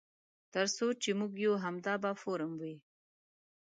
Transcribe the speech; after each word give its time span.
تر 0.53 0.65
څو 0.75 0.87
چې 1.01 1.09
موږ 1.19 1.31
یو 1.45 1.53
همدا 1.63 1.93
به 2.03 2.11
فورم 2.21 2.51
وي. 2.61 2.75